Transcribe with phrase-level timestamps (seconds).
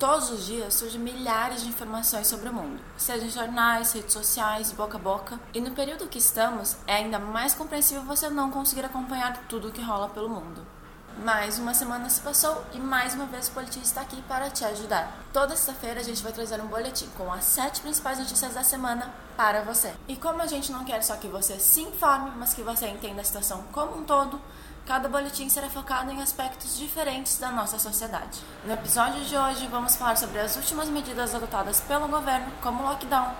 [0.00, 4.72] Todos os dias surgem milhares de informações sobre o mundo, seja em jornais, redes sociais,
[4.72, 5.38] boca a boca.
[5.52, 9.70] E no período que estamos, é ainda mais compreensível você não conseguir acompanhar tudo o
[9.70, 10.66] que rola pelo mundo.
[11.22, 14.64] Mais uma semana se passou e mais uma vez o Boletim está aqui para te
[14.64, 15.18] ajudar.
[15.34, 19.12] Toda sexta-feira a gente vai trazer um boletim com as sete principais notícias da semana
[19.36, 19.92] para você.
[20.08, 23.20] E como a gente não quer só que você se informe, mas que você entenda
[23.20, 24.40] a situação como um todo,
[24.90, 28.40] cada boletim será focado em aspectos diferentes da nossa sociedade.
[28.64, 33.32] No episódio de hoje, vamos falar sobre as últimas medidas adotadas pelo governo, como lockdown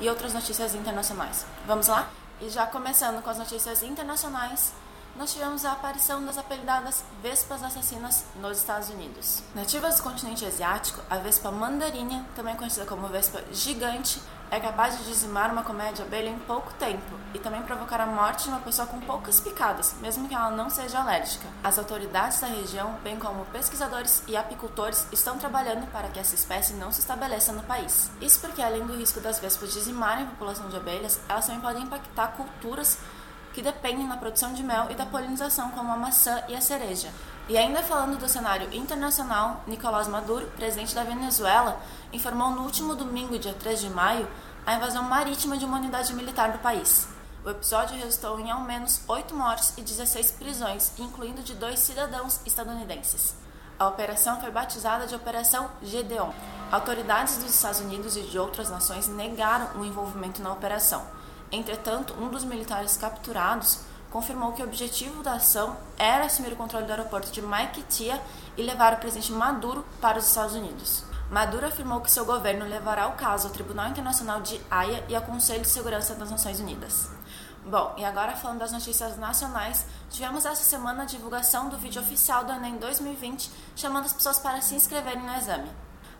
[0.00, 1.46] e outras notícias internacionais.
[1.66, 2.10] Vamos lá?
[2.42, 4.74] E já começando com as notícias internacionais,
[5.18, 9.42] nós tivemos a aparição das apelidadas vespas assassinas nos Estados Unidos.
[9.52, 15.04] Nativas do continente asiático, a vespa mandarinha, também conhecida como vespa gigante, é capaz de
[15.04, 18.60] dizimar uma colmeia de abelha em pouco tempo e também provocar a morte de uma
[18.60, 21.46] pessoa com poucas picadas, mesmo que ela não seja alérgica.
[21.64, 26.74] As autoridades da região, bem como pesquisadores e apicultores, estão trabalhando para que essa espécie
[26.74, 28.08] não se estabeleça no país.
[28.20, 31.82] Isso porque, além do risco das vespas dizimarem a população de abelhas, elas também podem
[31.82, 32.98] impactar culturas
[33.52, 37.10] que dependem da produção de mel e da polinização, como a maçã e a cereja.
[37.48, 41.80] E ainda falando do cenário internacional, Nicolás Maduro, presidente da Venezuela,
[42.12, 44.28] informou no último domingo, dia 3 de maio,
[44.66, 47.08] a invasão marítima de uma unidade militar do país.
[47.44, 52.40] O episódio resultou em ao menos 8 mortes e 16 prisões, incluindo de dois cidadãos
[52.44, 53.34] estadunidenses.
[53.78, 56.32] A operação foi batizada de Operação Gedeon.
[56.70, 61.06] Autoridades dos Estados Unidos e de outras nações negaram o envolvimento na operação.
[61.50, 63.80] Entretanto, um dos militares capturados
[64.10, 68.20] confirmou que o objetivo da ação era assumir o controle do aeroporto de Maiquetía
[68.56, 71.04] e levar o presidente Maduro para os Estados Unidos.
[71.30, 75.22] Maduro afirmou que seu governo levará o caso ao Tribunal Internacional de Haia e ao
[75.22, 77.10] Conselho de Segurança das Nações Unidas.
[77.66, 82.44] Bom, e agora falando das notícias nacionais, tivemos essa semana a divulgação do vídeo oficial
[82.44, 85.68] do Enem 2020 chamando as pessoas para se inscreverem no exame.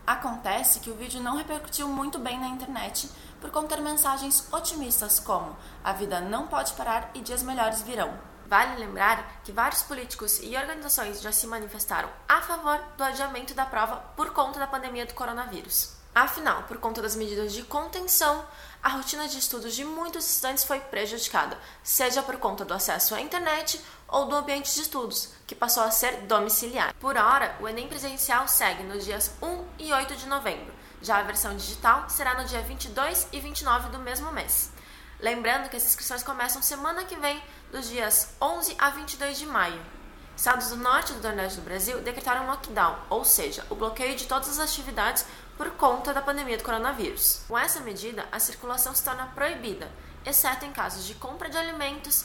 [0.09, 3.07] Acontece que o vídeo não repercutiu muito bem na internet
[3.39, 8.11] por conter mensagens otimistas como a vida não pode parar e dias melhores virão.
[8.47, 13.67] Vale lembrar que vários políticos e organizações já se manifestaram a favor do adiamento da
[13.67, 15.95] prova por conta da pandemia do coronavírus.
[16.15, 18.43] Afinal, por conta das medidas de contenção,
[18.81, 23.21] a rotina de estudos de muitos estudantes foi prejudicada, seja por conta do acesso à
[23.21, 26.93] internet ou do ambiente de estudos, que passou a ser domiciliar.
[26.95, 30.73] Por hora, o Enem presencial segue nos dias 1 e 8 de novembro.
[31.01, 34.71] Já a versão digital será no dia 22 e 29 do mesmo mês.
[35.19, 37.41] Lembrando que as inscrições começam semana que vem,
[37.71, 39.98] dos dias 11 a 22 de maio.
[40.39, 44.25] Estados do norte e do nordeste do Brasil decretaram lockdown, ou seja, o bloqueio de
[44.25, 45.25] todas as atividades
[45.57, 47.41] por conta da pandemia do coronavírus.
[47.45, 49.91] Com essa medida, a circulação se torna proibida,
[50.25, 52.23] exceto em casos de compra de alimentos,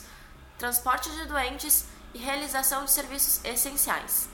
[0.57, 4.29] transporte de doentes e realização de serviços essenciais.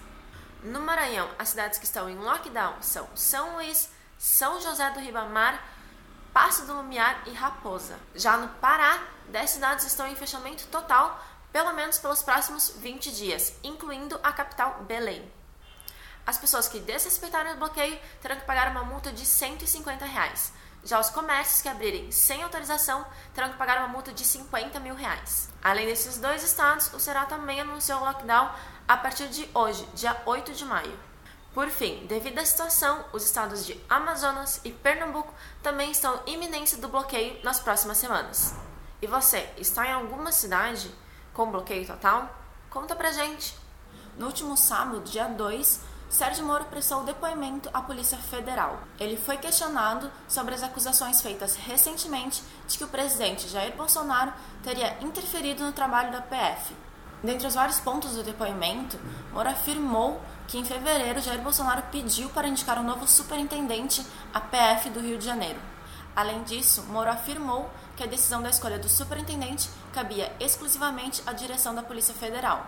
[0.61, 5.59] No Maranhão, as cidades que estão em lockdown são São Luís, São José do Ribamar,
[6.31, 7.97] Passo do Lumiar e Raposa.
[8.13, 11.19] Já no Pará, 10 cidades estão em fechamento total,
[11.51, 15.29] pelo menos pelos próximos 20 dias, incluindo a capital Belém.
[16.25, 20.53] As pessoas que desrespeitarem o bloqueio terão que pagar uma multa de 150 reais.
[20.83, 24.95] Já os comércios que abrirem sem autorização terão que pagar uma multa de 50 mil
[24.95, 25.49] reais.
[25.63, 28.51] Além desses dois estados, o Será também anunciou o lockdown
[28.87, 30.97] a partir de hoje, dia 8 de maio.
[31.53, 36.87] Por fim, devido à situação, os estados de Amazonas e Pernambuco também estão iminentes do
[36.87, 38.55] bloqueio nas próximas semanas.
[39.01, 40.89] E você, está em alguma cidade
[41.33, 42.29] com bloqueio total?
[42.69, 43.55] Conta pra gente!
[44.17, 48.79] No último sábado, dia 2, Sérgio Moro prestou depoimento à Polícia Federal.
[48.99, 54.97] Ele foi questionado sobre as acusações feitas recentemente de que o presidente Jair Bolsonaro teria
[55.01, 56.75] interferido no trabalho da PF.
[57.23, 58.99] Dentre os vários pontos do depoimento,
[59.31, 64.89] Moro afirmou que em fevereiro Jair Bolsonaro pediu para indicar um novo superintendente à PF
[64.89, 65.59] do Rio de Janeiro.
[66.15, 71.73] Além disso, Moro afirmou que a decisão da escolha do superintendente cabia exclusivamente à direção
[71.73, 72.65] da Polícia Federal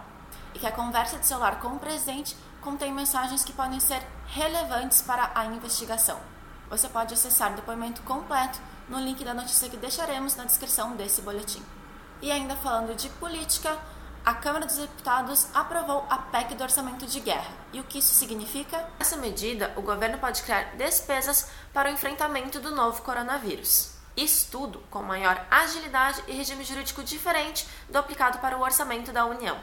[0.54, 5.02] e que a conversa de celular com o presidente contém mensagens que podem ser relevantes
[5.02, 6.18] para a investigação.
[6.70, 11.22] Você pode acessar o depoimento completo no link da notícia que deixaremos na descrição desse
[11.22, 11.62] boletim.
[12.22, 13.78] E ainda falando de política,
[14.26, 17.52] a Câmara dos Deputados aprovou a PEC do Orçamento de Guerra.
[17.74, 18.88] E o que isso significa?
[18.98, 23.92] Nessa medida, o governo pode criar despesas para o enfrentamento do novo coronavírus.
[24.16, 29.26] Isso tudo com maior agilidade e regime jurídico diferente do aplicado para o orçamento da
[29.26, 29.58] União.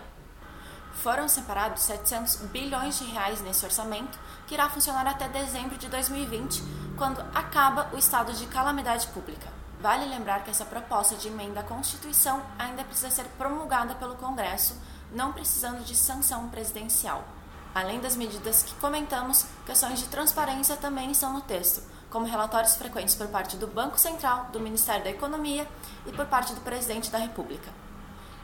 [0.94, 6.62] Foram separados 700 bilhões de reais nesse orçamento, que irá funcionar até dezembro de 2020,
[6.98, 9.59] quando acaba o estado de calamidade pública.
[9.80, 14.76] Vale lembrar que essa proposta de emenda à Constituição ainda precisa ser promulgada pelo Congresso,
[15.10, 17.24] não precisando de sanção presidencial.
[17.74, 23.14] Além das medidas que comentamos, questões de transparência também estão no texto, como relatórios frequentes
[23.14, 25.66] por parte do Banco Central, do Ministério da Economia
[26.04, 27.70] e por parte do Presidente da República.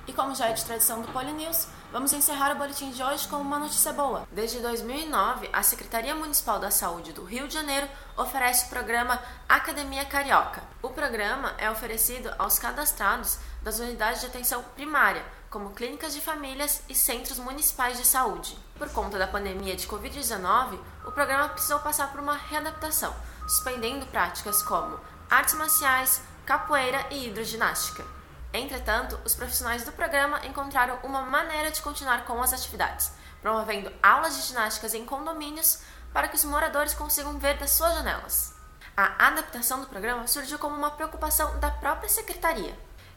[0.08, 3.36] E como já é de tradição do Polinews, vamos encerrar o boletim de hoje com
[3.38, 4.26] uma notícia boa.
[4.30, 10.04] Desde 2009, a Secretaria Municipal da Saúde do Rio de Janeiro oferece o programa Academia
[10.04, 10.62] Carioca.
[10.80, 16.82] O programa é oferecido aos cadastrados das unidades de atenção primária, como clínicas de famílias
[16.88, 18.56] e centros municipais de saúde.
[18.78, 23.12] Por conta da pandemia de Covid-19, o programa precisou passar por uma readaptação,
[23.48, 28.15] suspendendo práticas como artes marciais, capoeira e hidroginástica.
[28.56, 33.12] Entretanto, os profissionais do programa encontraram uma maneira de continuar com as atividades,
[33.42, 38.54] promovendo aulas de ginásticas em condomínios para que os moradores consigam ver das suas janelas.
[38.96, 42.74] A adaptação do programa surgiu como uma preocupação da própria secretaria.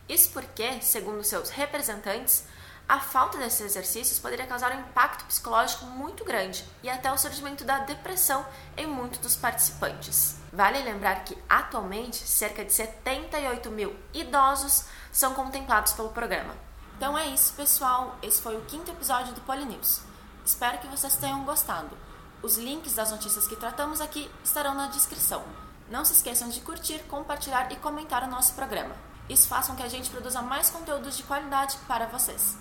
[0.09, 2.45] Isso porque, segundo seus representantes,
[2.89, 7.63] a falta desses exercícios poderia causar um impacto psicológico muito grande e até o surgimento
[7.63, 8.44] da depressão
[8.75, 10.38] em muitos dos participantes.
[10.51, 16.56] Vale lembrar que, atualmente, cerca de 78 mil idosos são contemplados pelo programa.
[16.97, 18.18] Então é isso, pessoal.
[18.24, 20.01] Esse foi o quinto episódio do Polinews.
[20.44, 21.95] Espero que vocês tenham gostado.
[22.41, 25.44] Os links das notícias que tratamos aqui estarão na descrição.
[25.91, 28.95] Não se esqueçam de curtir, compartilhar e comentar o nosso programa.
[29.30, 32.57] Isso faz com que a gente produza mais conteúdos de qualidade para vocês.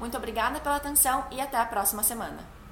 [0.00, 2.59] Muito obrigada pela atenção e até a próxima semana.